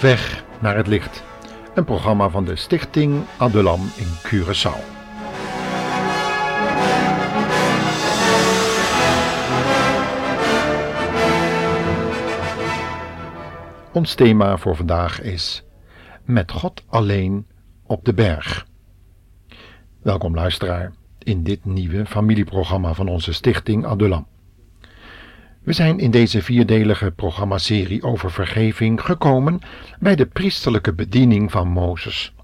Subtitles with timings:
[0.00, 1.24] Weg naar het licht.
[1.74, 4.94] Een programma van de Stichting Adulam in Curaçao.
[13.92, 15.64] Ons thema voor vandaag is
[16.24, 17.46] Met God alleen
[17.86, 18.66] op de berg.
[20.02, 24.26] Welkom luisteraar in dit nieuwe familieprogramma van onze stichting Adulam.
[25.66, 29.60] We zijn in deze vierdelige programmaserie over vergeving gekomen
[29.98, 32.34] bij de priesterlijke bediening van Mozes.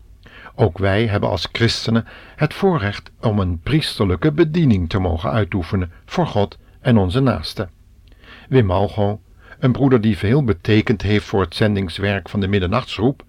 [0.55, 6.27] Ook wij hebben als christenen het voorrecht om een priesterlijke bediening te mogen uitoefenen voor
[6.27, 7.71] God en onze naasten.
[8.49, 9.21] Wim Malgo,
[9.59, 13.25] een broeder die veel betekend heeft voor het zendingswerk van de middernachtsroep,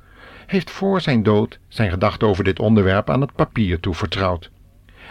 [0.45, 4.51] heeft voor zijn dood zijn gedachten over dit onderwerp aan het papier toevertrouwd.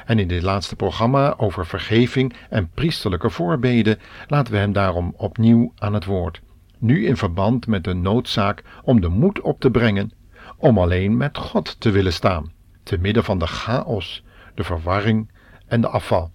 [0.06, 5.72] En in dit laatste programma over vergeving en priesterlijke voorbeden laten we hem daarom opnieuw
[5.78, 6.40] aan het woord.
[6.78, 10.12] Nu in verband met de noodzaak om de moed op te brengen
[10.56, 15.30] om alleen met God te willen staan, te midden van de chaos, de verwarring
[15.66, 16.30] en de afval.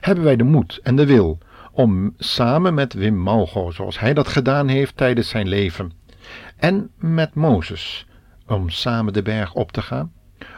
[0.00, 1.38] Hebben wij de moed en de wil
[1.72, 5.92] om samen met Wim Malgo, zoals hij dat gedaan heeft tijdens zijn leven,
[6.56, 8.06] en met Mozes,
[8.46, 10.12] om samen de berg op te gaan?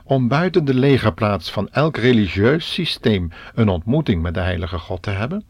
[0.06, 5.10] Om buiten de legerplaats van elk religieus systeem een ontmoeting met de heilige God te
[5.10, 5.44] hebben?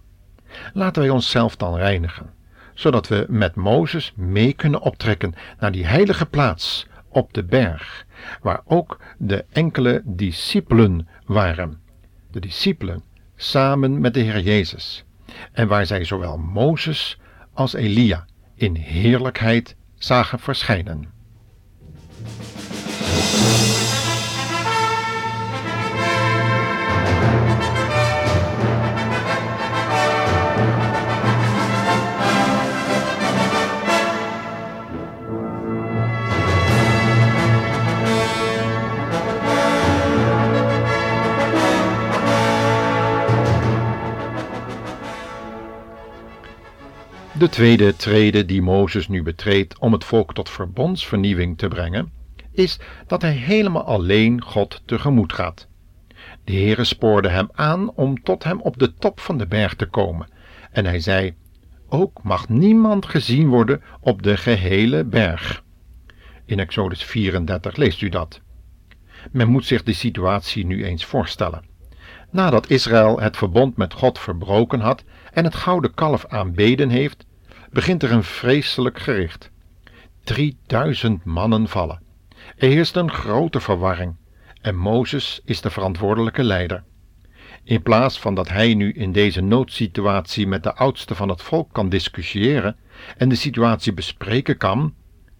[0.72, 2.30] Laten wij onszelf dan reinigen,
[2.74, 8.06] zodat we met Mozes mee kunnen optrekken naar die heilige plaats op de berg,
[8.42, 11.80] waar ook de enkele discipelen waren.
[12.30, 13.02] De discipelen
[13.36, 15.04] samen met de Heer Jezus,
[15.52, 17.18] en waar zij zowel Mozes
[17.52, 21.15] als Elia in heerlijkheid zagen verschijnen.
[47.38, 52.12] De tweede trede die Mozes nu betreedt om het volk tot verbondsvernieuwing te brengen,
[52.52, 55.68] is dat hij helemaal alleen God tegemoet gaat.
[56.44, 59.86] De Heere spoorde hem aan om tot hem op de top van de berg te
[59.86, 60.28] komen,
[60.70, 61.34] en hij zei:
[61.88, 65.62] Ook mag niemand gezien worden op de gehele berg.
[66.44, 68.40] In Exodus 34 leest u dat.
[69.30, 71.62] Men moet zich de situatie nu eens voorstellen.
[72.30, 77.25] Nadat Israël het verbond met God verbroken had en het gouden kalf aanbeden heeft,
[77.70, 79.50] begint er een vreselijk gericht.
[80.24, 82.02] 3000 mannen vallen.
[82.56, 84.16] Er heerst een grote verwarring
[84.60, 86.84] en Mozes is de verantwoordelijke leider.
[87.64, 91.72] In plaats van dat hij nu in deze noodsituatie met de oudste van het volk
[91.72, 92.76] kan discussiëren
[93.16, 94.94] en de situatie bespreken kan,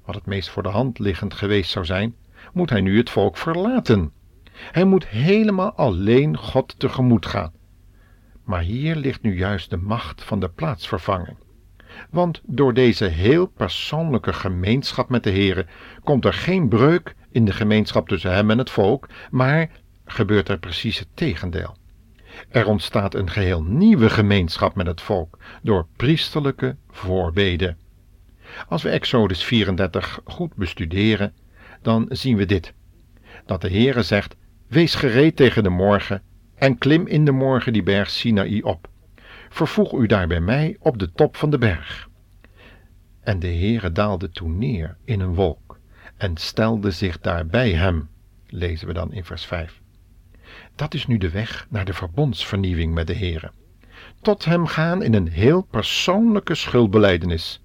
[0.05, 2.15] wat het meest voor de hand liggend geweest zou zijn,
[2.53, 4.13] moet hij nu het volk verlaten.
[4.53, 7.53] Hij moet helemaal alleen God tegemoet gaan.
[8.45, 11.37] Maar hier ligt nu juist de macht van de plaatsvervanging.
[12.11, 15.67] Want door deze heel persoonlijke gemeenschap met de Heere
[16.05, 19.71] komt er geen breuk in de gemeenschap tussen hem en het volk, maar
[20.05, 21.77] gebeurt er precies het tegendeel.
[22.49, 27.77] Er ontstaat een geheel nieuwe gemeenschap met het volk door priesterlijke voorbeden.
[28.69, 31.35] Als we Exodus 34 goed bestuderen,
[31.83, 32.73] dan zien we dit:
[33.47, 34.37] dat de Heere zegt:
[34.67, 36.23] Wees gereed tegen de morgen
[36.55, 38.89] en klim in de morgen die berg Sinaï op
[39.49, 42.09] vervoeg u daar bij mij op de top van de berg.
[43.21, 45.79] En de Heere daalde toen neer in een wolk
[46.17, 48.09] en stelde zich daar bij hem,
[48.47, 49.81] lezen we dan in vers 5.
[50.75, 53.51] Dat is nu de weg naar de verbondsvernieuwing met de Heere.
[54.21, 57.63] Tot hem gaan in een heel persoonlijke schuldbeleidenis.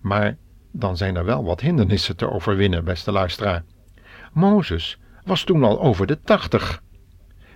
[0.00, 0.36] Maar
[0.72, 3.64] dan zijn er wel wat hindernissen te overwinnen, beste luisteraar.
[4.32, 6.82] Mozes was toen al over de tachtig.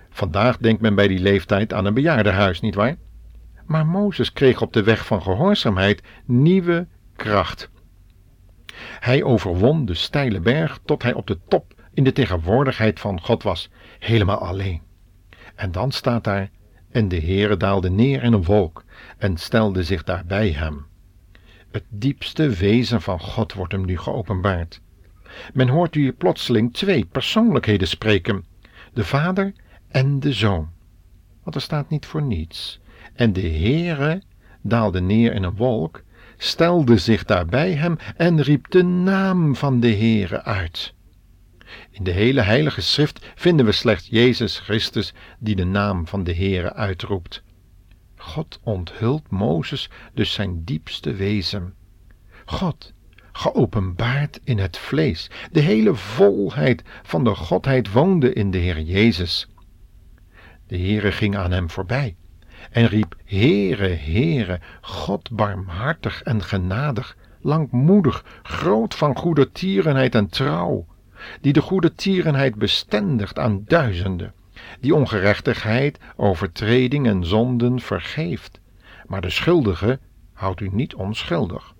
[0.09, 2.95] Vandaag denkt men bij die leeftijd aan een bejaardenhuis, nietwaar?
[3.69, 7.69] Maar Mozes kreeg op de weg van gehoorzaamheid nieuwe kracht.
[8.99, 13.43] Hij overwon de steile berg tot hij op de top in de tegenwoordigheid van God
[13.43, 13.69] was,
[13.99, 14.81] helemaal alleen.
[15.55, 16.49] En dan staat daar,
[16.91, 18.83] en de Heere daalde neer in een wolk
[19.17, 20.85] en stelde zich daar bij hem.
[21.71, 24.81] Het diepste wezen van God wordt hem nu geopenbaard.
[25.53, 28.45] Men hoort hier plotseling twee persoonlijkheden spreken,
[28.93, 29.53] de Vader
[29.87, 30.69] en de Zoon.
[31.43, 32.79] Want er staat niet voor niets
[33.19, 34.21] en de Heere
[34.61, 36.03] daalde neer in een wolk,
[36.37, 40.93] stelde zich daar bij hem en riep de naam van de Heere uit.
[41.91, 46.35] In de hele heilige schrift vinden we slechts Jezus Christus die de naam van de
[46.35, 47.43] Heere uitroept.
[48.15, 51.73] God onthult Mozes dus zijn diepste wezen.
[52.45, 52.93] God,
[53.31, 55.29] geopenbaard in het vlees.
[55.51, 59.47] De hele volheid van de Godheid woonde in de Heer Jezus.
[60.67, 62.15] De Heere ging aan hem voorbij
[62.69, 70.85] en riep: Heere, Heere, God barmhartig en genadig, langmoedig, groot van goede tierenheid en trouw,
[71.41, 74.33] die de goede tierenheid bestendigt aan duizenden,
[74.79, 78.59] die ongerechtigheid, overtreding en zonden vergeeft,
[79.07, 79.99] maar de schuldige
[80.33, 81.73] houdt u niet onschuldig.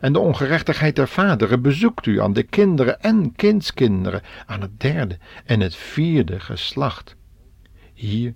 [0.00, 5.18] En de ongerechtigheid der vaderen bezoekt u aan de kinderen en kindskinderen, aan het derde
[5.44, 7.16] en het vierde geslacht.
[7.94, 8.34] Hier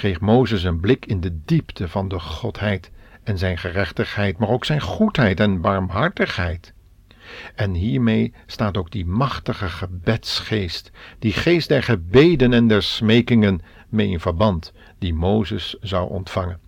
[0.00, 2.90] kreeg Mozes een blik in de diepte van de Godheid
[3.22, 6.72] en zijn gerechtigheid, maar ook zijn goedheid en barmhartigheid.
[7.54, 14.08] En hiermee staat ook die machtige gebedsgeest, die geest der gebeden en der smekingen mee
[14.08, 16.60] in verband, die Mozes zou ontvangen.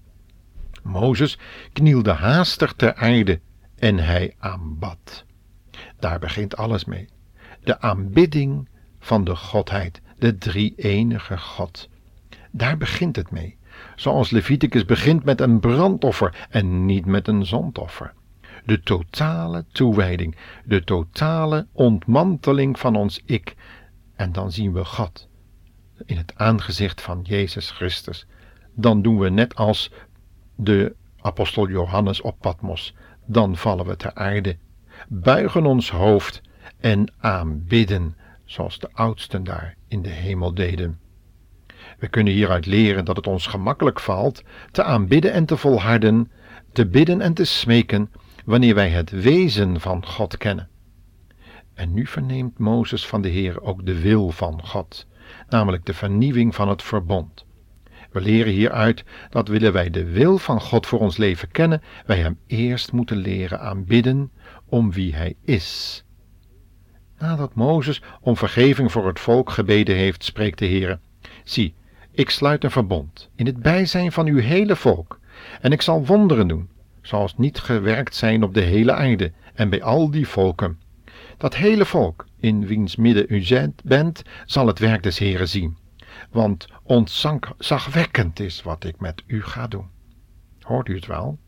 [0.82, 1.38] Mozes
[1.72, 3.40] knielde haastig ter aarde
[3.78, 5.24] en hij aanbad.
[5.98, 7.08] Daar begint alles mee.
[7.64, 8.68] De aanbidding
[9.00, 11.90] van de Godheid, de drie-enige God.
[12.54, 13.58] Daar begint het mee.
[13.96, 18.12] Zoals Leviticus begint met een brandoffer en niet met een zondoffer.
[18.64, 23.54] De totale toewijding, de totale ontmanteling van ons ik.
[24.16, 25.28] En dan zien we God
[26.06, 28.26] in het aangezicht van Jezus Christus.
[28.74, 29.90] Dan doen we net als
[30.54, 32.94] de apostel Johannes op Patmos.
[33.26, 34.56] Dan vallen we ter aarde,
[35.08, 36.42] buigen ons hoofd
[36.80, 41.00] en aanbidden, zoals de oudsten daar in de hemel deden.
[42.02, 46.30] We kunnen hieruit leren dat het ons gemakkelijk valt te aanbidden en te volharden,
[46.72, 48.10] te bidden en te smeken,
[48.44, 50.68] wanneer wij het wezen van God kennen.
[51.74, 55.06] En nu verneemt Mozes van de Heer ook de wil van God,
[55.48, 57.46] namelijk de vernieuwing van het verbond.
[58.10, 62.18] We leren hieruit dat willen wij de wil van God voor ons leven kennen, wij
[62.18, 64.30] Hem eerst moeten leren aanbidden
[64.66, 66.04] om wie Hij is.
[67.18, 71.00] Nadat Mozes om vergeving voor het volk gebeden heeft, spreekt de Heer:
[71.44, 71.74] Zie,
[72.12, 75.20] ik sluit een verbond in het bijzijn van uw hele volk,
[75.60, 76.68] en ik zal wonderen doen,
[77.02, 80.80] zoals niet gewerkt zijn op de hele aarde en bij al die volken.
[81.36, 85.76] Dat hele volk, in wiens midden u bent, zal het werk des Heren zien,
[86.30, 89.86] want ontzagwekkend is wat ik met u ga doen.
[90.60, 91.38] Hoort u het wel?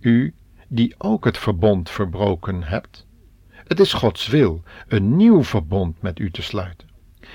[0.00, 0.34] U,
[0.68, 3.06] die ook het verbond verbroken hebt.
[3.48, 6.91] Het is Gods wil een nieuw verbond met u te sluiten.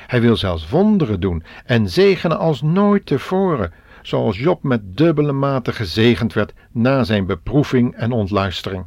[0.08, 5.74] Hij wil zelfs wonderen doen en zegenen als nooit tevoren, zoals Job met dubbele mate
[5.74, 8.86] gezegend werd na zijn beproeving en ontluistering.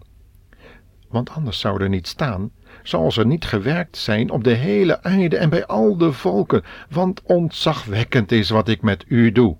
[1.08, 2.50] Want anders zou er niet staan,
[2.82, 7.22] zoals er niet gewerkt zijn op de hele aarde en bij al de volken, want
[7.22, 9.56] ontzagwekkend is wat ik met u doe.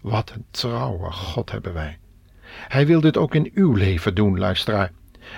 [0.00, 1.98] Wat een trouwe God hebben wij.
[2.68, 4.92] Hij wil dit ook in uw leven doen, luisteraar.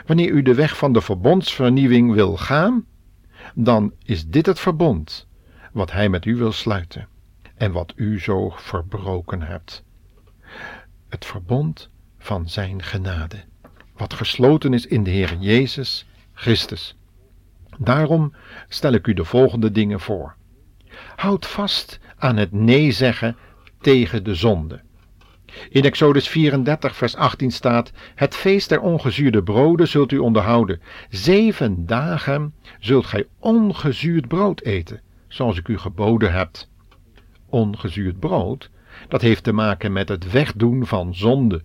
[0.07, 2.85] Wanneer u de weg van de verbondsvernieuwing wil gaan,
[3.55, 5.27] dan is dit het verbond
[5.75, 7.09] wat Hij met u wil sluiten
[7.55, 9.85] en wat u zo verbroken hebt.
[11.09, 13.45] Het verbond van Zijn genade,
[13.97, 16.97] wat gesloten is in de Heer Jezus Christus.
[17.79, 18.35] Daarom
[18.69, 20.35] stel ik u de volgende dingen voor.
[21.17, 23.37] Houd vast aan het nee zeggen
[23.81, 24.81] tegen de zonde.
[25.69, 30.81] In Exodus 34, vers 18 staat: Het feest der ongezuurde broden zult u onderhouden.
[31.09, 35.01] Zeven dagen zult gij ongezuurd brood eten
[35.35, 36.51] zoals ik u geboden heb.
[37.49, 38.71] Ongezuurd brood,
[39.09, 41.63] dat heeft te maken met het wegdoen van zonde.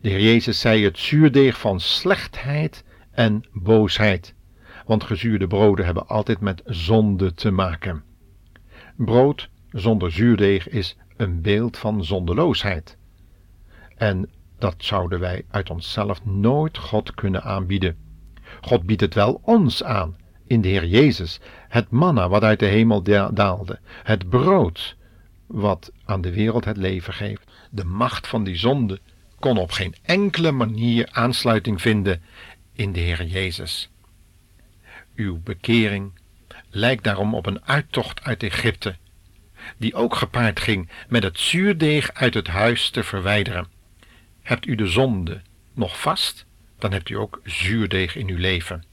[0.00, 4.34] De Heer Jezus zei het zuurdeeg van slechtheid en boosheid,
[4.86, 8.02] want gezuurde broden hebben altijd met zonde te maken.
[8.96, 12.96] Brood zonder zuurdeeg is een beeld van zondeloosheid.
[13.96, 17.96] En dat zouden wij uit onszelf nooit God kunnen aanbieden.
[18.60, 20.16] God biedt het wel ons aan
[20.48, 23.02] in de Heer Jezus, het manna wat uit de hemel
[23.32, 24.96] daalde, het brood
[25.46, 27.50] wat aan de wereld het leven geeft.
[27.70, 29.00] De macht van die zonde
[29.38, 32.22] kon op geen enkele manier aansluiting vinden
[32.72, 33.90] in de Heer Jezus.
[35.14, 36.12] Uw bekering
[36.70, 38.96] lijkt daarom op een uittocht uit Egypte,
[39.76, 43.66] die ook gepaard ging met het zuurdeeg uit het huis te verwijderen.
[44.42, 45.40] Hebt u de zonde
[45.72, 46.46] nog vast,
[46.78, 48.84] dan hebt u ook zuurdeeg in uw leven.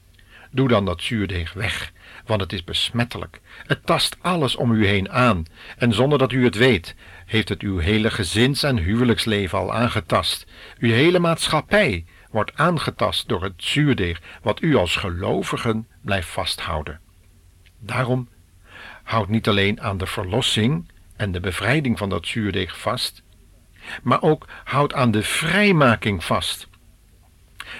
[0.56, 1.92] Doe dan dat zuurdeeg weg,
[2.24, 3.40] want het is besmettelijk.
[3.66, 5.44] Het tast alles om u heen aan,
[5.78, 6.94] en zonder dat u het weet,
[7.26, 10.46] heeft het uw hele gezins- en huwelijksleven al aangetast.
[10.78, 17.00] Uw hele maatschappij wordt aangetast door het zuurdeeg, wat u als gelovigen blijft vasthouden.
[17.78, 18.28] Daarom
[19.02, 23.22] houd niet alleen aan de verlossing en de bevrijding van dat zuurdeeg vast,
[24.02, 26.68] maar ook houd aan de vrijmaking vast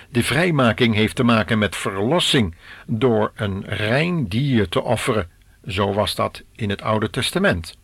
[0.08, 2.54] De vrijmaking heeft te maken met verlossing
[2.86, 5.30] door een rein dier te offeren.
[5.66, 7.78] Zo was dat in het Oude Testament.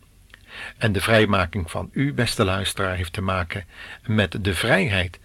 [0.77, 3.65] En de vrijmaking van u, beste luisteraar, heeft te maken
[4.05, 5.19] met de vrijheid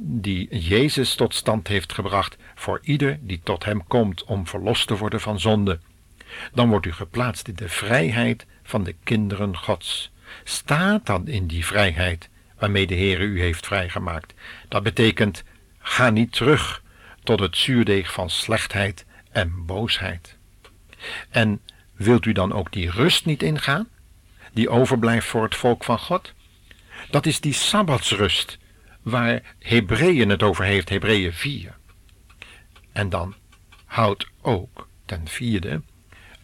[0.00, 4.96] die Jezus tot stand heeft gebracht voor ieder die tot hem komt om verlost te
[4.96, 5.78] worden van zonde.
[6.52, 10.10] Dan wordt u geplaatst in de vrijheid van de kinderen Gods.
[10.44, 14.34] Staat dan in die vrijheid waarmee de Heer u heeft vrijgemaakt.
[14.68, 15.44] Dat betekent,
[15.82, 16.82] ga niet terug
[17.22, 20.36] tot het zuurdeeg van slechtheid en boosheid.
[21.30, 21.60] En
[21.92, 23.88] wilt u dan ook die rust niet ingaan,
[24.52, 26.32] die overblijft voor het volk van God?
[27.10, 28.58] Dat is die sabbatsrust
[29.02, 31.76] waar Hebreeën het over heeft, Hebreeën 4.
[32.92, 33.34] En dan
[33.84, 35.82] houd ook ten vierde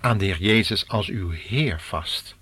[0.00, 2.36] aan de Heer Jezus als uw Heer vast.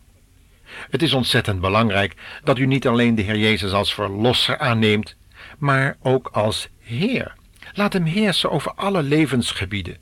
[0.91, 5.17] Het is ontzettend belangrijk dat u niet alleen de Heer Jezus als verlosser aanneemt,
[5.59, 7.35] maar ook als Heer.
[7.75, 9.97] Laat hem heersen over alle levensgebieden.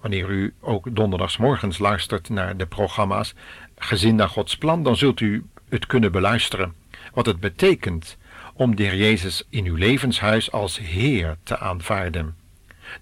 [0.00, 3.34] Wanneer u ook donderdagsmorgens luistert naar de programma's
[3.78, 6.74] Gezin naar Gods plan, dan zult u het kunnen beluisteren.
[7.12, 8.16] Wat het betekent
[8.54, 12.36] om de Jezus in uw levenshuis als Heer te aanvaarden.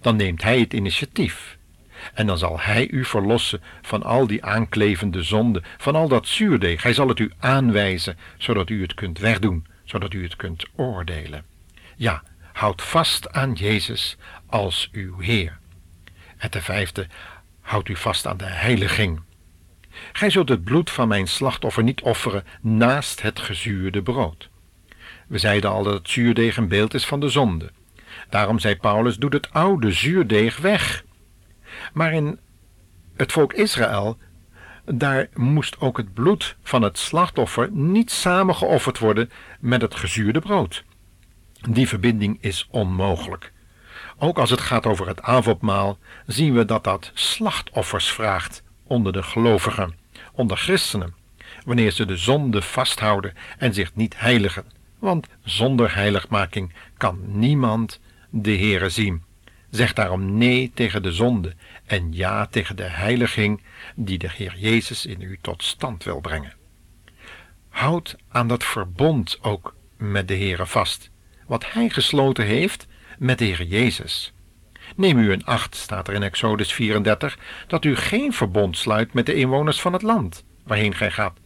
[0.01, 1.59] Dan neemt Hij het initiatief.
[2.15, 6.83] En dan zal Hij u verlossen van al die aanklevende zonden, van al dat zuurdeeg.
[6.83, 11.45] Hij zal het u aanwijzen, zodat u het kunt wegdoen, zodat u het kunt oordelen.
[11.97, 12.23] Ja,
[12.53, 15.59] houd vast aan Jezus als uw Heer.
[16.37, 17.07] En ten vijfde,
[17.61, 19.21] houd u vast aan de heiliging.
[20.13, 24.49] Gij zult het bloed van mijn slachtoffer niet offeren naast het gezuurde brood.
[25.27, 27.71] We zeiden al dat het zuurdeeg een beeld is van de zonde.
[28.29, 31.05] Daarom zei Paulus: doe het oude zuurdeeg weg.
[31.93, 32.39] Maar in
[33.17, 34.19] het volk Israël,
[34.85, 40.85] daar moest ook het bloed van het slachtoffer niet samengeofferd worden met het gezuurde brood.
[41.71, 43.53] Die verbinding is onmogelijk.
[44.19, 49.23] Ook als het gaat over het avondmaal, zien we dat dat slachtoffers vraagt onder de
[49.23, 49.95] gelovigen,
[50.33, 51.15] onder christenen,
[51.65, 54.65] wanneer ze de zonde vasthouden en zich niet heiligen
[55.05, 58.01] want zonder heiligmaking kan niemand
[58.31, 59.23] de Heere zien.
[59.75, 61.55] Zeg daarom nee tegen de zonde
[61.87, 63.63] en ja tegen de heiliging
[63.95, 66.53] die de Heer Jezus in u tot stand wil brengen.
[67.69, 71.11] Houd aan dat verbond ook met de Heere vast,
[71.47, 72.87] wat Hij gesloten heeft
[73.19, 74.33] met de Heer Jezus.
[74.97, 79.27] Neem u een acht, staat er in Exodus 34, dat u geen verbond sluit met
[79.27, 81.39] de inwoners van het land waarheen gij gaat,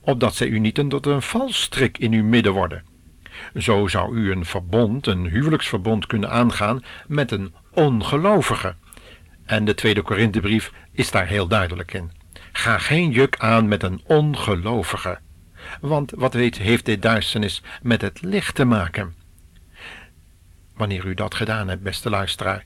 [0.00, 2.94] opdat zij u niet tot een valstrik in uw midden worden
[3.54, 8.74] zo zou u een verbond, een huwelijksverbond kunnen aangaan met een ongelovige.
[9.44, 12.10] En de tweede Korinthebrief is daar heel duidelijk in.
[12.52, 15.18] Ga geen juk aan met een ongelovige.
[15.80, 19.14] Want wat weet, heeft dit duisternis met het licht te maken?
[20.74, 22.64] Wanneer u dat gedaan hebt, beste luisteraar,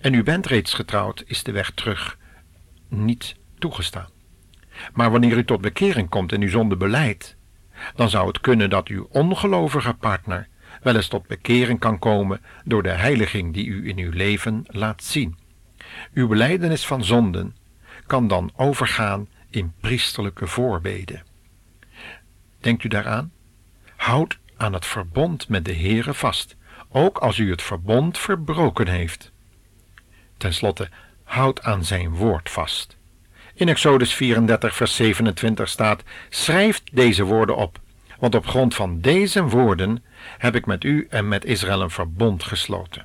[0.00, 2.18] en u bent reeds getrouwd, is de weg terug
[2.88, 4.08] niet toegestaan.
[4.92, 7.36] Maar wanneer u tot bekering komt en uw zonde beleidt,
[7.94, 10.48] dan zou het kunnen dat uw ongelovige partner
[10.82, 15.02] wel eens tot bekering kan komen door de heiliging die u in uw leven laat
[15.02, 15.38] zien.
[16.14, 17.56] Uw beleidenis van zonden
[18.06, 21.22] kan dan overgaan in priesterlijke voorbeden.
[22.60, 23.32] Denkt u daaraan?
[23.96, 26.56] Houd aan het verbond met de Heere vast,
[26.88, 29.32] ook als u het verbond verbroken heeft.
[30.36, 30.88] Ten slotte,
[31.24, 32.98] houd aan zijn woord vast.
[33.60, 37.78] In Exodus 34, vers 27 staat: Schrijf deze woorden op,
[38.18, 40.04] want op grond van deze woorden
[40.38, 43.04] heb ik met u en met Israël een verbond gesloten.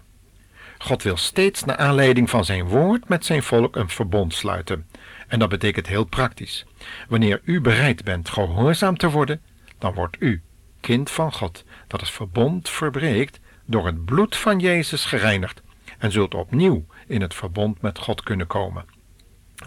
[0.77, 4.87] God wil steeds naar aanleiding van zijn woord met zijn volk een verbond sluiten.
[5.27, 6.65] En dat betekent heel praktisch.
[7.07, 9.41] Wanneer u bereid bent gehoorzaam te worden,
[9.77, 10.41] dan wordt u
[10.79, 15.61] kind van God, dat het verbond verbreekt, door het bloed van Jezus gereinigd
[15.97, 18.94] en zult opnieuw in het verbond met God kunnen komen.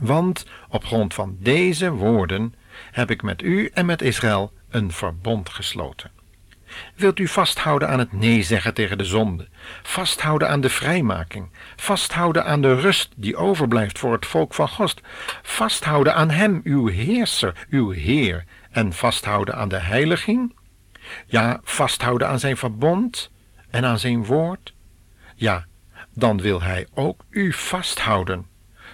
[0.00, 2.54] Want op grond van deze woorden
[2.90, 6.10] heb ik met u en met Israël een verbond gesloten.
[6.94, 9.48] Wilt u vasthouden aan het nee zeggen tegen de zonde,
[9.82, 15.00] vasthouden aan de vrijmaking, vasthouden aan de rust die overblijft voor het volk van God,
[15.42, 20.56] vasthouden aan Hem, uw Heerser, uw Heer, en vasthouden aan de heiliging?
[21.26, 23.30] Ja, vasthouden aan Zijn verbond
[23.70, 24.74] en aan Zijn woord?
[25.34, 25.66] Ja,
[26.14, 28.46] dan wil Hij ook u vasthouden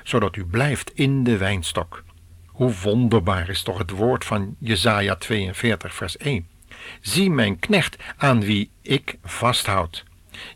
[0.04, 2.04] zodat u blijft in de wijnstok.
[2.46, 6.46] Hoe wonderbaar is toch het woord van Jesaja 42 vers 1.
[7.00, 10.04] Zie mijn knecht aan wie ik vasthoud.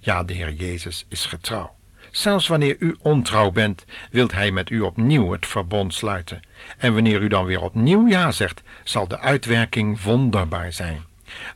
[0.00, 1.76] Ja, de Heer Jezus is getrouw.
[2.10, 6.42] Zelfs wanneer u ontrouw bent, wilt Hij met u opnieuw het verbond sluiten.
[6.78, 11.02] En wanneer u dan weer opnieuw ja zegt, zal de uitwerking wonderbaar zijn.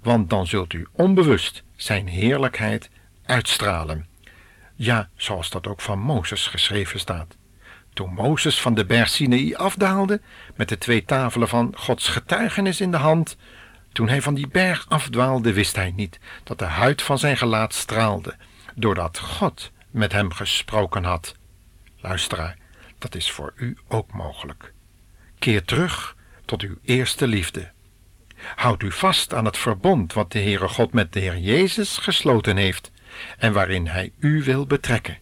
[0.02, 2.90] Want dan zult u onbewust Zijn heerlijkheid
[3.24, 4.06] uitstralen.
[4.74, 7.36] Ja, zoals dat ook van Mozes geschreven staat.
[7.92, 10.20] Toen Mozes van de berg Sinaï afdaalde,
[10.54, 13.36] met de twee tafelen van Gods getuigenis in de hand,
[13.92, 17.74] toen hij van die berg afdwaalde, wist hij niet dat de huid van zijn gelaat
[17.74, 18.36] straalde,
[18.74, 21.34] doordat God met hem gesproken had.
[22.00, 22.56] Luisteraar,
[22.98, 24.72] dat is voor u ook mogelijk.
[25.38, 27.70] Keer terug tot uw eerste liefde.
[28.54, 32.56] Houd u vast aan het verbond wat de Heere God met de Heer Jezus gesloten
[32.56, 32.90] heeft
[33.38, 35.18] en waarin Hij u wil betrekken.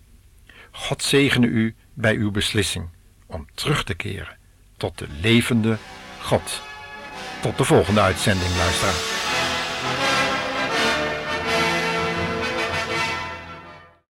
[0.70, 2.88] God zegene u bij uw beslissing
[3.26, 4.36] om terug te keren
[4.76, 5.76] tot de levende
[6.22, 6.62] God.
[7.42, 9.39] Tot de volgende uitzending, luisteraar.